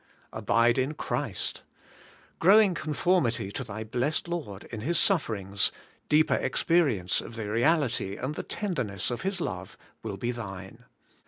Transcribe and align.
Abide 0.33 0.79
in 0.79 0.95
Christ: 0.95 1.61
growing 2.39 2.73
conformity 2.73 3.51
to 3.51 3.63
thy 3.63 3.83
blessed 3.83 4.27
Lord 4.27 4.63
in 4.71 4.81
His 4.81 4.97
suffer 4.97 5.35
ings, 5.35 5.71
deeper 6.09 6.33
experience 6.33 7.21
of 7.21 7.35
the 7.35 7.51
reality 7.51 8.17
and 8.17 8.33
the 8.33 8.41
tender 8.41 8.83
ness 8.83 9.11
of 9.11 9.21
His 9.21 9.39
love 9.39 9.77
will 10.01 10.17
be 10.17 10.31
thine. 10.31 10.85